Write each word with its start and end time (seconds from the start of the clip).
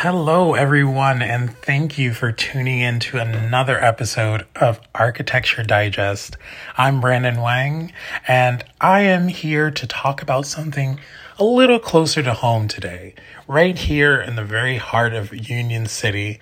Hello, 0.00 0.52
everyone, 0.52 1.22
and 1.22 1.50
thank 1.50 1.96
you 1.96 2.12
for 2.12 2.30
tuning 2.30 2.80
in 2.80 3.00
to 3.00 3.16
another 3.16 3.82
episode 3.82 4.44
of 4.54 4.78
Architecture 4.94 5.62
Digest. 5.62 6.36
I'm 6.76 7.00
Brandon 7.00 7.40
Wang, 7.40 7.94
and 8.28 8.62
I 8.78 9.00
am 9.00 9.28
here 9.28 9.70
to 9.70 9.86
talk 9.86 10.20
about 10.20 10.44
something 10.44 11.00
a 11.38 11.44
little 11.44 11.78
closer 11.78 12.22
to 12.22 12.34
home 12.34 12.68
today, 12.68 13.14
right 13.48 13.78
here 13.78 14.20
in 14.20 14.36
the 14.36 14.44
very 14.44 14.76
heart 14.76 15.14
of 15.14 15.34
Union 15.34 15.86
City, 15.86 16.40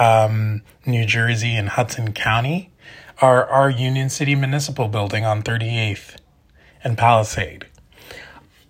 um, 0.00 0.62
New 0.84 1.06
Jersey, 1.06 1.54
in 1.54 1.68
Hudson 1.68 2.12
County, 2.12 2.72
our, 3.20 3.46
our 3.46 3.70
Union 3.70 4.08
City 4.08 4.34
Municipal 4.34 4.88
Building 4.88 5.24
on 5.24 5.44
38th 5.44 6.16
and 6.82 6.98
Palisade. 6.98 7.66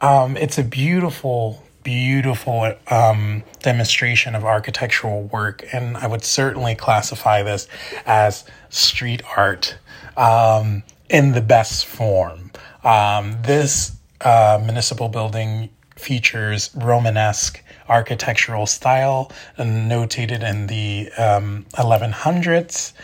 Um, 0.03 0.37
it's 0.37 0.59
a 0.59 0.62
beautiful 0.62 1.66
beautiful 1.87 2.75
um, 2.89 3.45
demonstration 3.62 4.34
of 4.34 4.45
architectural 4.45 5.23
work, 5.23 5.65
and 5.73 5.97
I 5.97 6.09
would 6.09 6.24
certainly 6.24 6.74
classify 6.74 7.45
this 7.45 7.69
as 8.05 8.45
street 8.70 9.23
art 9.37 9.78
um, 10.16 10.83
in 11.09 11.30
the 11.30 11.41
best 11.41 11.87
form. 11.87 12.51
Um, 12.83 13.38
this 13.42 13.92
uh, 14.20 14.61
municipal 14.64 15.09
building 15.09 15.69
features 15.95 16.70
Romanesque 16.75 17.62
architectural 17.89 18.66
style, 18.66 19.30
notated 19.56 20.42
in 20.42 20.66
the 20.66 21.09
1100s. 21.16 22.95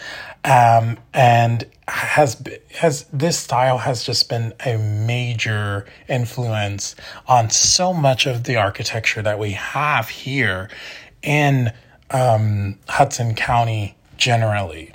Um, 0.45 0.99
and 1.15 1.67
has 1.87 2.43
has 2.73 3.05
this 3.13 3.39
style 3.39 3.79
has 3.79 4.03
just 4.03 4.29
been 4.29 4.53
a 4.65 4.77
major 4.77 5.87
influence 6.09 6.97
on 7.29 7.51
so 7.51 7.93
much 7.93 8.27
of 8.27 8.45
the 8.45 8.57
architecture 8.57 9.23
that 9.23 9.39
we 9.39 9.53
have 9.53 10.09
here 10.09 10.69
in 11.23 11.73
um, 12.11 12.79
Hudson 12.89 13.35
County 13.35 13.97
generally. 14.17 14.93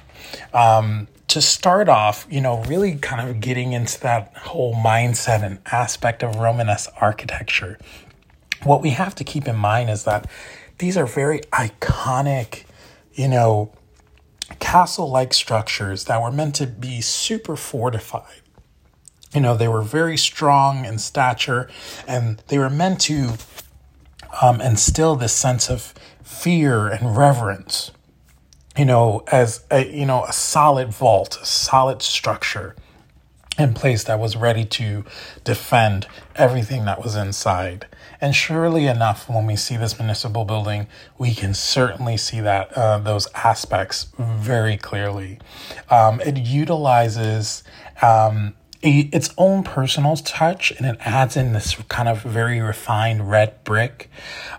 Um, 0.54 1.08
to 1.30 1.42
start 1.42 1.90
off, 1.90 2.26
you 2.30 2.40
know, 2.40 2.64
really 2.64 2.96
kind 2.96 3.30
of 3.30 3.42
getting 3.42 3.74
into 3.74 4.00
that 4.02 4.34
whole 4.38 4.74
mindset 4.74 5.44
and 5.44 5.60
aspect 5.72 6.24
of 6.24 6.36
Romanesque 6.36 6.90
architecture, 7.02 7.78
what 8.64 8.82
we 8.82 8.92
have 8.92 9.14
to 9.16 9.24
keep 9.24 9.48
in 9.48 9.56
mind 9.56 9.90
is 9.90 10.06
that 10.06 10.30
these 10.78 10.96
are 10.96 11.06
very 11.06 11.40
iconic, 11.52 12.64
you 13.14 13.28
know, 13.28 13.72
castle 14.60 15.10
like 15.10 15.34
structures 15.34 16.06
that 16.06 16.22
were 16.22 16.32
meant 16.32 16.56
to 16.56 16.68
be 16.68 17.02
super 17.02 17.56
fortified. 17.56 18.42
You 19.34 19.42
know, 19.42 19.56
they 19.56 19.68
were 19.68 19.82
very 19.82 20.18
strong 20.18 20.86
in 20.86 20.98
stature 21.00 21.70
and 22.08 22.42
they 22.48 22.58
were 22.58 22.70
meant 22.70 23.02
to 23.02 23.34
um, 24.42 24.62
instill 24.62 25.16
this 25.16 25.34
sense 25.34 25.70
of 25.70 25.94
fear 26.24 26.88
and 26.88 27.16
reverence, 27.16 27.92
you 28.78 28.86
know, 28.86 29.24
as 29.32 29.66
a, 29.70 29.86
you 29.86 30.06
know, 30.06 30.24
a 30.26 30.34
solid 30.34 30.90
vault, 30.90 31.38
a 31.42 31.46
solid 31.46 32.02
structure 32.02 32.76
in 33.58 33.74
place 33.74 34.04
that 34.04 34.20
was 34.20 34.36
ready 34.36 34.66
to 34.66 35.04
defend 35.44 36.08
everything 36.36 36.86
that 36.86 37.04
was 37.04 37.16
inside. 37.16 37.88
And 38.22 38.36
surely 38.36 38.88
enough, 38.88 39.30
when 39.30 39.46
we 39.46 39.56
see 39.56 39.78
this 39.78 39.98
municipal 39.98 40.46
building, 40.46 40.88
we 41.18 41.34
can 41.34 41.54
certainly 41.54 42.18
see 42.18 42.40
that 42.42 42.74
uh, 42.74 43.00
those 43.00 43.28
aspects 43.34 44.08
very 44.18 44.78
clearly. 44.78 45.40
Um, 45.90 46.22
it 46.22 46.38
utilizes 46.38 47.64
um, 48.02 48.56
a, 48.84 49.02
its 49.12 49.34
own 49.38 49.64
personal 49.64 50.16
touch, 50.18 50.72
and 50.78 50.86
it 50.86 50.98
adds 51.02 51.36
in 51.36 51.54
this 51.54 51.76
kind 51.90 52.10
of 52.10 52.22
very 52.22 52.62
refined 52.62 53.30
red 53.30 53.64
brick 53.64 54.10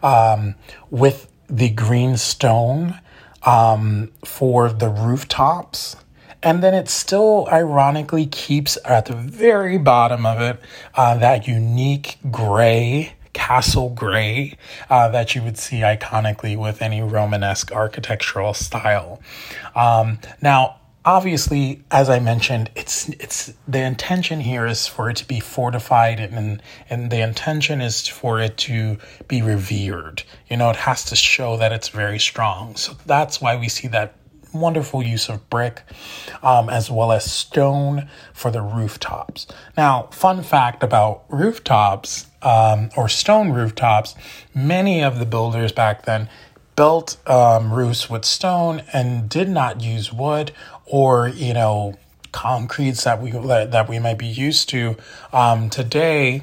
um, 0.03 0.55
with 0.91 1.31
the 1.49 1.71
green 1.71 2.17
stone 2.17 3.01
um, 3.45 4.11
for 4.25 4.71
the 4.71 4.89
rooftops. 4.89 5.97
And 6.43 6.63
then 6.63 6.75
it 6.75 6.89
still 6.89 7.49
ironically 7.51 8.27
keeps 8.27 8.79
at 8.85 9.07
the 9.07 9.15
very 9.15 9.79
bottom 9.79 10.25
of 10.25 10.41
it 10.41 10.61
uh, 10.95 11.17
that 11.19 11.49
unique 11.49 12.19
gray 12.31 13.15
castle 13.33 13.91
gray 13.91 14.57
uh, 14.91 15.09
that 15.09 15.35
you 15.35 15.43
would 15.43 15.57
see 15.57 15.81
iconically 15.81 16.57
with 16.57 16.83
any 16.83 17.01
Romanesque 17.01 17.73
architectural 17.73 18.53
style. 18.53 19.21
Um, 19.77 20.19
now, 20.43 20.77
obviously, 21.05 21.83
as 21.91 22.11
I 22.11 22.19
mentioned, 22.19 22.71
it's 22.75 23.09
it's 23.09 23.53
the 23.67 23.81
intention 23.81 24.41
here 24.41 24.67
is 24.67 24.87
for 24.87 25.09
it 25.09 25.17
to 25.19 25.25
be 25.27 25.41
fortified 25.41 26.21
and 26.21 26.61
and 26.91 27.11
the 27.11 27.21
intention 27.21 27.81
is 27.81 28.07
for 28.07 28.41
it 28.41 28.57
to 28.59 28.99
be 29.29 29.41
revered. 29.41 30.25
You 30.49 30.57
know, 30.57 30.71
it 30.71 30.77
has 30.77 31.05
to 31.07 31.17
show 31.17 31.57
that 31.59 31.73
it's 31.73 31.89
very 31.89 32.19
strong. 32.19 32.77
So 32.77 32.95
that's 33.07 33.41
why 33.41 33.57
we 33.57 33.69
see 33.69 33.89
that 33.89 34.15
wonderful 34.53 35.03
use 35.03 35.29
of 35.29 35.49
brick 35.51 35.83
um, 36.43 36.69
as 36.69 36.91
well 36.91 37.13
as 37.13 37.31
stone 37.31 38.09
for 38.33 38.51
the 38.51 38.63
rooftops. 38.63 39.47
Now, 39.77 40.09
fun 40.13 40.43
fact 40.43 40.83
about 40.83 41.25
rooftops 41.29 42.27
um, 42.43 42.91
or 42.97 43.09
stone 43.09 43.53
rooftops, 43.53 44.15
many 44.55 45.03
of 45.03 45.19
the 45.19 45.27
builders 45.27 45.73
back 45.73 46.05
then 46.05 46.29
built 46.77 47.17
um, 47.29 47.73
roofs 47.73 48.09
with 48.09 48.25
stone 48.25 48.83
and 48.93 49.29
did 49.29 49.49
not 49.49 49.81
use 49.81 50.13
wood 50.13 50.53
or, 50.87 51.29
you 51.29 51.53
know, 51.53 51.95
concretes 52.31 53.05
that 53.05 53.21
we 53.21 53.31
that 53.31 53.89
we 53.89 53.99
might 53.99 54.19
be 54.19 54.27
used 54.27 54.69
to 54.69 54.97
um, 55.33 55.71
today. 55.71 56.43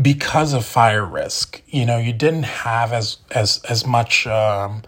Because 0.00 0.54
of 0.54 0.64
fire 0.64 1.04
risk. 1.04 1.62
You 1.66 1.84
know, 1.84 1.98
you 1.98 2.12
didn't 2.12 2.44
have 2.44 2.92
as 2.92 3.18
as 3.30 3.62
as 3.68 3.86
much 3.86 4.26
um, 4.26 4.82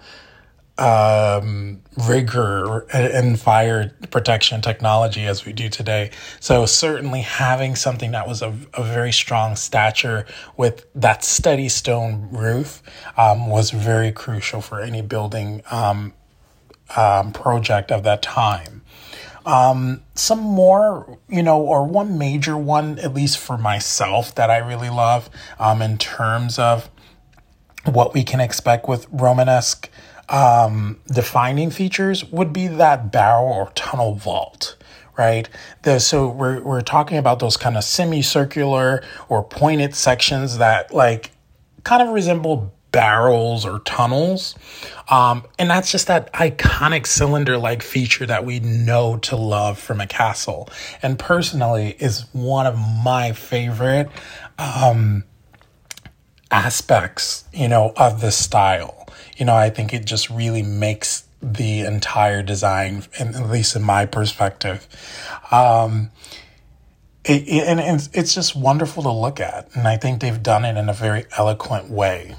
um, 0.79 1.81
rigor 2.09 2.81
in 2.93 3.37
fire 3.37 3.95
protection 4.11 4.61
technology 4.61 5.27
as 5.27 5.45
we 5.45 5.53
do 5.53 5.69
today. 5.69 6.11
So 6.41 6.67
certainly 6.67 7.21
having 7.21 7.77
something 7.77 8.11
that 8.13 8.27
was 8.27 8.43
a, 8.43 8.57
a 8.75 8.83
very 8.83 9.13
strong 9.13 9.57
stature 9.57 10.27
with 10.57 10.87
that 10.95 11.23
steady 11.23 11.69
stone 11.69 12.29
roof 12.33 12.83
um, 13.17 13.49
was 13.49 13.71
very 13.71 14.11
crucial 14.11 14.61
for 14.61 14.81
any 14.81 15.03
building 15.03 15.63
um, 15.71 16.13
um, 16.97 17.33
project 17.33 17.93
of 17.93 18.03
that 18.03 18.23
time. 18.23 18.83
Um, 19.47 20.03
some 20.15 20.41
more, 20.41 21.19
you 21.29 21.43
know, 21.43 21.61
or 21.61 21.87
one 21.87 22.19
major 22.19 22.57
one, 22.57 22.99
at 22.99 23.13
least 23.13 23.39
for 23.39 23.59
myself, 23.59 24.35
that 24.37 24.51
I 24.51 24.59
really 24.59 24.91
love 24.91 25.29
um, 25.59 25.83
in 25.83 25.99
terms 25.99 26.59
of 26.59 26.91
what 27.85 28.15
we 28.15 28.23
can 28.23 28.41
expect 28.41 28.89
with 28.89 29.07
Romanesque 29.11 29.91
um, 30.31 30.99
defining 31.09 31.71
features 31.71 32.25
would 32.27 32.53
be 32.53 32.67
that 32.69 33.13
barrel 33.13 33.53
or 33.53 33.71
tunnel 33.75 34.15
vault 34.15 34.77
right? 35.17 35.49
The, 35.83 36.01
so 36.01 36.29
we're, 36.29 36.61
we're 36.61 36.81
talking 36.81 37.19
about 37.19 37.39
those 37.39 37.57
kind 37.57 37.77
of 37.77 37.85
semicircular 37.85 39.03
or 39.29 39.45
pointed 39.45 39.95
sections 39.95 40.59
that 40.59 40.93
like 40.93 41.31
kind 41.85 42.03
of 42.03 42.09
resemble 42.09 42.73
barrels 42.95 43.67
or 43.67 43.81
tunnels. 43.81 44.55
Um, 45.09 45.45
and 45.59 45.69
that's 45.69 45.91
just 45.91 46.07
that 46.07 46.33
iconic 46.33 47.09
cylinder 47.09 47.59
like 47.59 47.83
feature 47.83 48.25
that 48.25 48.47
we 48.47 48.61
know 48.61 49.17
to 49.19 49.37
love 49.37 49.81
from 49.81 50.01
a 50.01 50.07
castle. 50.07 50.69
And 51.03 51.19
personally, 51.19 51.97
is 51.99 52.25
one 52.33 52.67
of 52.67 52.79
my 52.79 53.33
favorite 53.33 54.09
um, 54.59 55.25
aspects, 56.53 57.45
you 57.53 57.67
know, 57.67 57.93
of 57.97 58.21
this 58.21 58.37
style. 58.37 59.09
You 59.37 59.45
know, 59.45 59.57
I 59.57 59.71
think 59.71 59.93
it 59.93 60.05
just 60.05 60.31
really 60.31 60.63
makes 60.63 61.25
the 61.43 61.81
entire 61.81 62.45
design, 62.45 63.03
at 63.19 63.51
least 63.51 63.75
in 63.75 63.83
my 63.83 64.07
perspective. 64.07 64.87
Um, 65.51 66.11
it, 67.25 67.43
it, 67.49 67.67
and 67.67 67.81
it's, 67.81 68.09
it's 68.13 68.35
just 68.35 68.55
wonderful 68.55 69.03
to 69.03 69.11
look 69.11 69.41
at. 69.41 69.69
And 69.75 69.89
I 69.89 69.97
think 69.97 70.21
they've 70.21 70.43
done 70.43 70.65
it 70.65 70.77
in 70.77 70.89
a 70.89 70.95
very 70.95 71.27
eloquent 71.37 71.91
way. 71.91 72.37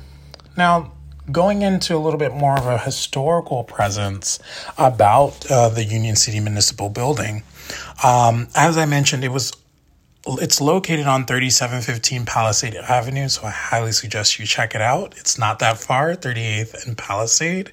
Now, 0.57 0.93
going 1.31 1.61
into 1.61 1.95
a 1.95 1.99
little 1.99 2.19
bit 2.19 2.33
more 2.33 2.57
of 2.57 2.65
a 2.67 2.77
historical 2.77 3.63
presence 3.63 4.39
about 4.77 5.49
uh, 5.49 5.69
the 5.69 5.83
Union 5.83 6.15
City 6.15 6.39
Municipal 6.39 6.89
Building, 6.89 7.43
um, 8.03 8.47
as 8.55 8.77
I 8.77 8.85
mentioned, 8.85 9.23
it 9.23 9.29
was 9.31 9.51
it's 10.27 10.59
located 10.59 11.05
on 11.05 11.25
3715 11.25 12.25
Palisade 12.25 12.75
Avenue, 12.75 13.27
so 13.27 13.45
I 13.45 13.51
highly 13.51 13.91
suggest 13.91 14.39
you 14.39 14.45
check 14.45 14.73
it 14.73 14.81
out. 14.81 15.13
It's 15.17 15.37
not 15.37 15.59
that 15.59 15.77
far, 15.77 16.15
38th 16.15 16.87
and 16.87 16.97
Palisade. 16.97 17.71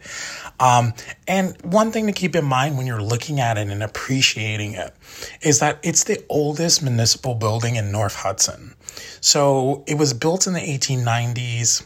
Um, 0.60 0.92
and 1.26 1.56
one 1.62 1.92
thing 1.92 2.06
to 2.06 2.12
keep 2.12 2.36
in 2.36 2.44
mind 2.44 2.76
when 2.76 2.86
you're 2.86 3.02
looking 3.02 3.40
at 3.40 3.56
it 3.56 3.68
and 3.68 3.82
appreciating 3.82 4.74
it 4.74 4.94
is 5.40 5.60
that 5.60 5.78
it's 5.82 6.04
the 6.04 6.22
oldest 6.28 6.82
municipal 6.82 7.34
building 7.34 7.76
in 7.76 7.90
North 7.90 8.16
Hudson. 8.16 8.74
So 9.20 9.82
it 9.86 9.96
was 9.96 10.12
built 10.12 10.46
in 10.46 10.52
the 10.52 10.60
1890s 10.60 11.84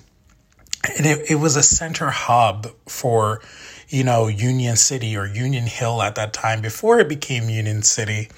and 0.96 1.06
it, 1.06 1.30
it 1.30 1.36
was 1.36 1.56
a 1.56 1.62
center 1.62 2.10
hub 2.10 2.68
for 2.88 3.40
you 3.88 4.04
know 4.04 4.28
union 4.28 4.76
city 4.76 5.16
or 5.16 5.26
union 5.26 5.66
hill 5.66 6.02
at 6.02 6.14
that 6.16 6.32
time 6.32 6.60
before 6.62 6.98
it 7.00 7.08
became 7.08 7.48
union 7.50 7.82
city 7.82 8.28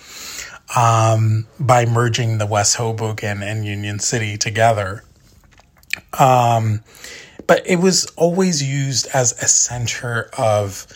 um, 0.76 1.46
by 1.60 1.86
merging 1.86 2.38
the 2.38 2.46
west 2.46 2.76
hoboken 2.76 3.42
and 3.42 3.66
union 3.66 3.98
city 3.98 4.36
together 4.38 5.02
Um, 6.18 6.82
but 7.46 7.62
it 7.66 7.76
was 7.76 8.06
always 8.16 8.62
used 8.62 9.08
as 9.14 9.32
a 9.42 9.48
center 9.48 10.30
of 10.38 10.86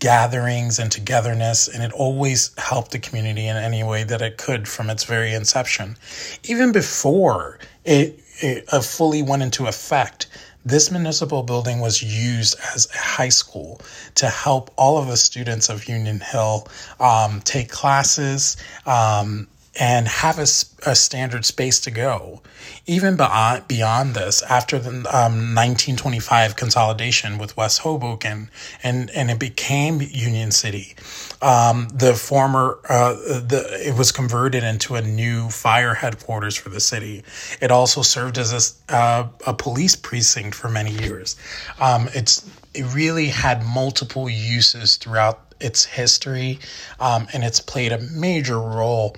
gatherings 0.00 0.78
and 0.78 0.90
togetherness, 0.92 1.68
and 1.68 1.82
it 1.82 1.92
always 1.92 2.52
helped 2.58 2.92
the 2.92 2.98
community 2.98 3.46
in 3.46 3.56
any 3.56 3.84
way 3.84 4.04
that 4.04 4.22
it 4.22 4.38
could 4.38 4.68
from 4.68 4.90
its 4.90 5.04
very 5.04 5.34
inception. 5.34 5.96
Even 6.44 6.72
before 6.72 7.58
it, 7.84 8.20
it 8.40 8.64
uh, 8.72 8.80
fully 8.80 9.22
went 9.22 9.42
into 9.42 9.66
effect, 9.66 10.26
this 10.64 10.90
municipal 10.90 11.42
building 11.42 11.80
was 11.80 12.02
used 12.02 12.56
as 12.74 12.88
a 12.94 12.98
high 12.98 13.28
school 13.28 13.80
to 14.14 14.28
help 14.28 14.70
all 14.76 14.98
of 14.98 15.08
the 15.08 15.16
students 15.16 15.68
of 15.68 15.88
Union 15.88 16.20
Hill 16.20 16.66
um, 17.00 17.40
take 17.40 17.70
classes 17.70 18.56
um, 18.86 19.48
and 19.78 20.06
have 20.06 20.38
a, 20.38 20.46
a, 20.86 20.94
standard 20.94 21.46
space 21.46 21.80
to 21.80 21.90
go. 21.90 22.42
Even 22.86 23.16
beyond, 23.16 23.66
beyond 23.68 24.14
this, 24.14 24.42
after 24.42 24.78
the 24.78 24.90
um, 24.90 25.54
1925 25.54 26.56
consolidation 26.56 27.38
with 27.38 27.56
West 27.56 27.80
Hoboken 27.80 28.50
and, 28.82 29.08
and 29.10 29.30
it 29.30 29.38
became 29.38 30.02
Union 30.02 30.50
City, 30.50 30.94
um, 31.40 31.88
the 31.94 32.12
former, 32.12 32.78
uh, 32.86 33.14
the, 33.14 33.78
it 33.80 33.96
was 33.96 34.12
converted 34.12 34.62
into 34.62 34.94
a 34.94 35.00
new 35.00 35.48
fire 35.48 35.94
headquarters 35.94 36.54
for 36.54 36.68
the 36.68 36.80
city. 36.80 37.24
It 37.60 37.70
also 37.70 38.02
served 38.02 38.36
as 38.36 38.78
a, 38.90 38.94
uh, 38.94 39.28
a 39.46 39.54
police 39.54 39.96
precinct 39.96 40.54
for 40.54 40.68
many 40.68 40.90
years. 40.92 41.36
Um, 41.80 42.10
it's, 42.14 42.46
it 42.74 42.84
really 42.94 43.28
had 43.28 43.64
multiple 43.64 44.28
uses 44.28 44.96
throughout 44.96 45.40
its 45.60 45.84
history, 45.84 46.58
um, 47.00 47.26
and 47.32 47.42
it's 47.42 47.60
played 47.60 47.92
a 47.92 47.98
major 47.98 48.58
role 48.58 49.16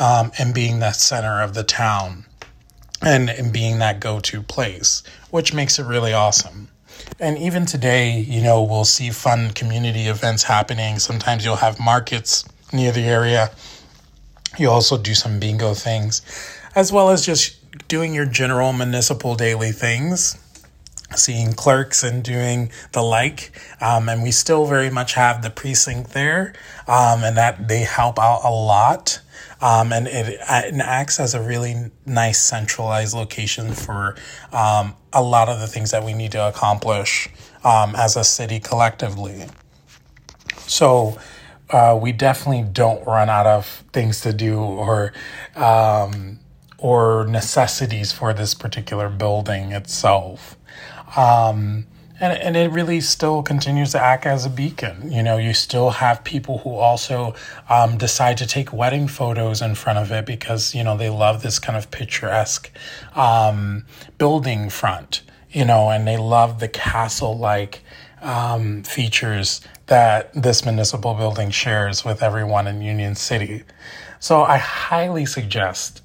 um, 0.00 0.32
and 0.38 0.54
being 0.54 0.78
the 0.78 0.92
center 0.92 1.42
of 1.42 1.54
the 1.54 1.64
town 1.64 2.24
and, 3.02 3.28
and 3.28 3.52
being 3.52 3.78
that 3.78 4.00
go 4.00 4.20
to 4.20 4.42
place, 4.42 5.02
which 5.30 5.52
makes 5.52 5.78
it 5.78 5.84
really 5.84 6.12
awesome. 6.12 6.68
And 7.18 7.38
even 7.38 7.66
today, 7.66 8.18
you 8.18 8.42
know, 8.42 8.62
we'll 8.62 8.84
see 8.84 9.10
fun 9.10 9.50
community 9.50 10.06
events 10.06 10.44
happening. 10.44 10.98
Sometimes 10.98 11.44
you'll 11.44 11.56
have 11.56 11.80
markets 11.80 12.44
near 12.72 12.92
the 12.92 13.02
area. 13.02 13.50
You 14.58 14.70
also 14.70 14.98
do 14.98 15.14
some 15.14 15.40
bingo 15.40 15.74
things, 15.74 16.22
as 16.74 16.92
well 16.92 17.10
as 17.10 17.24
just 17.24 17.58
doing 17.88 18.14
your 18.14 18.26
general 18.26 18.72
municipal 18.72 19.34
daily 19.34 19.72
things, 19.72 20.38
seeing 21.14 21.52
clerks 21.52 22.02
and 22.02 22.22
doing 22.22 22.70
the 22.92 23.02
like. 23.02 23.52
Um, 23.80 24.08
and 24.08 24.22
we 24.22 24.30
still 24.30 24.66
very 24.66 24.90
much 24.90 25.14
have 25.14 25.42
the 25.42 25.50
precinct 25.50 26.10
there, 26.10 26.54
um, 26.86 27.24
and 27.24 27.36
that 27.36 27.68
they 27.68 27.80
help 27.80 28.18
out 28.18 28.42
a 28.44 28.50
lot. 28.50 29.20
Um, 29.62 29.92
and 29.92 30.08
it, 30.08 30.40
it, 30.40 30.80
acts 30.80 31.20
as 31.20 31.34
a 31.34 31.40
really 31.40 31.92
nice 32.04 32.42
centralized 32.42 33.14
location 33.14 33.72
for 33.72 34.16
um, 34.52 34.96
a 35.12 35.22
lot 35.22 35.48
of 35.48 35.60
the 35.60 35.68
things 35.68 35.92
that 35.92 36.02
we 36.02 36.12
need 36.12 36.32
to 36.32 36.48
accomplish 36.48 37.28
um, 37.62 37.94
as 37.94 38.16
a 38.16 38.24
city 38.24 38.58
collectively. 38.58 39.46
So 40.66 41.16
uh, 41.70 41.98
we 42.00 42.12
definitely 42.12 42.68
don't 42.70 43.06
run 43.06 43.30
out 43.30 43.46
of 43.46 43.84
things 43.92 44.20
to 44.22 44.32
do 44.32 44.58
or 44.58 45.12
um, 45.54 46.40
or 46.78 47.24
necessities 47.28 48.12
for 48.12 48.34
this 48.34 48.54
particular 48.54 49.08
building 49.08 49.70
itself. 49.70 50.56
Um, 51.16 51.86
and, 52.20 52.38
and 52.38 52.56
it 52.56 52.70
really 52.70 53.00
still 53.00 53.42
continues 53.42 53.92
to 53.92 54.00
act 54.00 54.26
as 54.26 54.44
a 54.44 54.50
beacon. 54.50 55.10
You 55.10 55.22
know, 55.22 55.38
you 55.38 55.54
still 55.54 55.90
have 55.90 56.22
people 56.24 56.58
who 56.58 56.70
also 56.70 57.34
um, 57.68 57.98
decide 57.98 58.36
to 58.38 58.46
take 58.46 58.72
wedding 58.72 59.08
photos 59.08 59.62
in 59.62 59.74
front 59.74 59.98
of 59.98 60.12
it 60.12 60.26
because, 60.26 60.74
you 60.74 60.84
know, 60.84 60.96
they 60.96 61.10
love 61.10 61.42
this 61.42 61.58
kind 61.58 61.76
of 61.76 61.90
picturesque 61.90 62.70
um, 63.14 63.84
building 64.18 64.70
front, 64.70 65.22
you 65.50 65.64
know, 65.64 65.90
and 65.90 66.06
they 66.06 66.16
love 66.16 66.60
the 66.60 66.68
castle 66.68 67.36
like 67.36 67.82
um, 68.20 68.82
features 68.84 69.60
that 69.86 70.32
this 70.34 70.64
municipal 70.64 71.14
building 71.14 71.50
shares 71.50 72.04
with 72.04 72.22
everyone 72.22 72.66
in 72.66 72.80
Union 72.82 73.14
City. 73.14 73.64
So 74.20 74.42
I 74.42 74.58
highly 74.58 75.26
suggest 75.26 76.02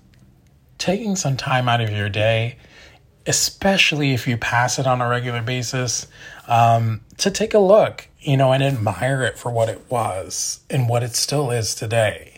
taking 0.77 1.15
some 1.15 1.37
time 1.37 1.69
out 1.69 1.81
of 1.81 1.89
your 1.89 2.09
day 2.09 2.57
especially 3.27 4.13
if 4.13 4.27
you 4.27 4.37
pass 4.37 4.79
it 4.79 4.87
on 4.87 5.01
a 5.01 5.07
regular 5.07 5.41
basis, 5.41 6.07
um, 6.47 7.01
to 7.17 7.29
take 7.29 7.53
a 7.53 7.59
look, 7.59 8.07
you 8.19 8.37
know, 8.37 8.53
and 8.53 8.63
admire 8.63 9.23
it 9.23 9.37
for 9.37 9.51
what 9.51 9.69
it 9.69 9.81
was 9.89 10.61
and 10.69 10.87
what 10.87 11.03
it 11.03 11.15
still 11.15 11.51
is 11.51 11.75
today. 11.75 12.37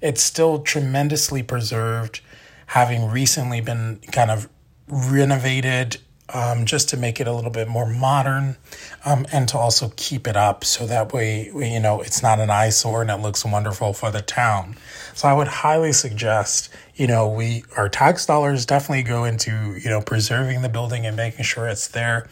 It's 0.00 0.22
still 0.22 0.60
tremendously 0.60 1.42
preserved, 1.42 2.20
having 2.66 3.10
recently 3.10 3.60
been 3.60 4.00
kind 4.12 4.30
of 4.30 4.48
renovated 4.86 5.98
um, 6.32 6.66
just 6.66 6.88
to 6.90 6.96
make 6.96 7.20
it 7.20 7.26
a 7.26 7.32
little 7.32 7.50
bit 7.50 7.68
more 7.68 7.88
modern 7.88 8.56
um, 9.04 9.26
and 9.32 9.48
to 9.48 9.58
also 9.58 9.92
keep 9.96 10.26
it 10.26 10.36
up 10.36 10.64
so 10.64 10.86
that 10.86 11.12
way, 11.12 11.46
you 11.46 11.80
know, 11.80 12.00
it's 12.00 12.22
not 12.22 12.38
an 12.38 12.50
eyesore 12.50 13.02
and 13.02 13.10
it 13.10 13.16
looks 13.16 13.44
wonderful 13.44 13.92
for 13.92 14.10
the 14.10 14.20
town. 14.20 14.76
So 15.14 15.28
I 15.28 15.32
would 15.32 15.48
highly 15.48 15.92
suggest, 15.92 16.68
you 16.94 17.06
know, 17.06 17.28
we, 17.28 17.64
our 17.76 17.88
tax 17.88 18.26
dollars 18.26 18.66
definitely 18.66 19.04
go 19.04 19.24
into, 19.24 19.78
you 19.82 19.88
know, 19.88 20.00
preserving 20.00 20.62
the 20.62 20.68
building 20.68 21.06
and 21.06 21.16
making 21.16 21.44
sure 21.44 21.66
it's 21.66 21.88
there. 21.88 22.28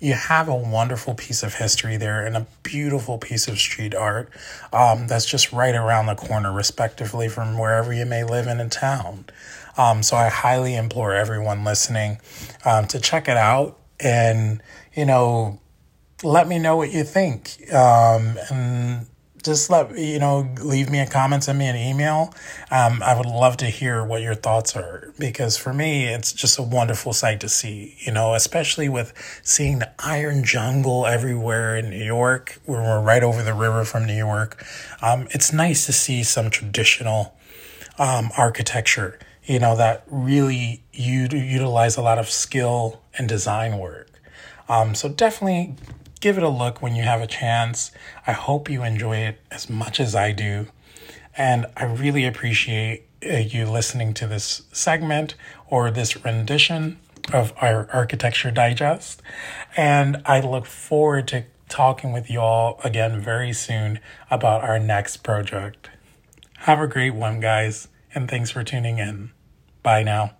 You 0.00 0.14
have 0.14 0.48
a 0.48 0.54
wonderful 0.54 1.14
piece 1.14 1.42
of 1.42 1.54
history 1.54 1.96
there 1.96 2.24
and 2.24 2.36
a 2.36 2.46
beautiful 2.62 3.18
piece 3.18 3.48
of 3.48 3.58
street 3.58 3.94
art 3.94 4.30
um, 4.72 5.06
that's 5.08 5.26
just 5.26 5.52
right 5.52 5.74
around 5.74 6.06
the 6.06 6.14
corner, 6.14 6.52
respectively, 6.52 7.28
from 7.28 7.58
wherever 7.58 7.92
you 7.92 8.06
may 8.06 8.24
live 8.24 8.46
in 8.46 8.60
a 8.60 8.68
town. 8.68 9.24
Um, 9.76 10.02
so 10.02 10.16
I 10.16 10.28
highly 10.28 10.74
implore 10.74 11.14
everyone 11.14 11.64
listening 11.64 12.18
um, 12.64 12.86
to 12.88 13.00
check 13.00 13.28
it 13.28 13.36
out 13.36 13.78
and, 14.00 14.62
you 14.94 15.04
know, 15.04 15.60
let 16.22 16.48
me 16.48 16.58
know 16.58 16.76
what 16.76 16.92
you 16.92 17.04
think. 17.04 17.72
Um, 17.72 18.36
and 18.50 19.06
just 19.48 19.68
let, 19.70 19.98
you 19.98 20.18
know, 20.18 20.48
leave 20.62 20.90
me 20.90 21.00
a 21.00 21.06
comment, 21.06 21.44
send 21.44 21.58
me 21.58 21.66
an 21.66 21.76
email. 21.76 22.32
Um, 22.70 23.02
I 23.02 23.16
would 23.16 23.26
love 23.26 23.56
to 23.58 23.66
hear 23.66 24.04
what 24.04 24.22
your 24.22 24.34
thoughts 24.34 24.76
are 24.76 25.12
because 25.18 25.56
for 25.56 25.72
me, 25.72 26.06
it's 26.06 26.32
just 26.32 26.58
a 26.58 26.62
wonderful 26.62 27.12
sight 27.12 27.40
to 27.40 27.48
see, 27.48 27.96
you 27.98 28.12
know, 28.12 28.34
especially 28.34 28.88
with 28.88 29.12
seeing 29.42 29.80
the 29.80 29.90
iron 29.98 30.44
jungle 30.44 31.06
everywhere 31.06 31.76
in 31.76 31.90
New 31.90 32.04
York. 32.04 32.60
Where 32.64 32.80
we're 32.80 33.02
right 33.02 33.24
over 33.24 33.42
the 33.42 33.54
river 33.54 33.84
from 33.84 34.06
New 34.06 34.16
York. 34.16 34.64
Um, 35.02 35.26
it's 35.30 35.52
nice 35.52 35.86
to 35.86 35.92
see 35.92 36.22
some 36.22 36.50
traditional 36.50 37.34
um, 37.98 38.30
architecture 38.36 39.18
you 39.48 39.58
know, 39.58 39.74
that 39.76 40.04
really 40.08 40.82
you 40.92 41.26
utilize 41.32 41.96
a 41.96 42.02
lot 42.02 42.18
of 42.18 42.28
skill 42.28 43.00
and 43.16 43.26
design 43.28 43.78
work. 43.78 44.10
Um, 44.68 44.94
so 44.94 45.08
definitely 45.08 45.74
give 46.20 46.36
it 46.36 46.42
a 46.42 46.48
look 46.48 46.82
when 46.82 46.94
you 46.94 47.02
have 47.02 47.20
a 47.20 47.26
chance. 47.26 47.90
I 48.26 48.32
hope 48.32 48.70
you 48.70 48.82
enjoy 48.82 49.18
it 49.18 49.40
as 49.50 49.68
much 49.70 50.00
as 50.00 50.14
I 50.14 50.32
do. 50.32 50.66
And 51.36 51.66
I 51.76 51.84
really 51.84 52.24
appreciate 52.24 53.06
uh, 53.24 53.36
you 53.36 53.66
listening 53.66 54.14
to 54.14 54.26
this 54.26 54.62
segment 54.72 55.34
or 55.68 55.90
this 55.90 56.24
rendition 56.24 56.98
of 57.32 57.52
our 57.60 57.88
Architecture 57.92 58.50
Digest. 58.50 59.22
And 59.76 60.22
I 60.24 60.40
look 60.40 60.66
forward 60.66 61.28
to 61.28 61.44
talking 61.68 62.12
with 62.12 62.30
you 62.30 62.40
all 62.40 62.80
again 62.82 63.20
very 63.20 63.52
soon 63.52 64.00
about 64.30 64.64
our 64.64 64.78
next 64.78 65.18
project. 65.18 65.90
Have 66.60 66.80
a 66.80 66.86
great 66.86 67.14
one, 67.14 67.40
guys, 67.40 67.88
and 68.14 68.28
thanks 68.28 68.50
for 68.50 68.64
tuning 68.64 68.98
in. 68.98 69.30
Bye 69.82 70.02
now. 70.02 70.37